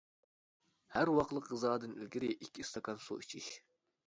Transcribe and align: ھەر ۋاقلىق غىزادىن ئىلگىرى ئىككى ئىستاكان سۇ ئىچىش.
ھەر 0.95 1.11
ۋاقلىق 1.19 1.49
غىزادىن 1.51 1.93
ئىلگىرى 1.99 2.33
ئىككى 2.37 2.65
ئىستاكان 2.67 3.01
سۇ 3.07 3.21
ئىچىش. 3.25 3.53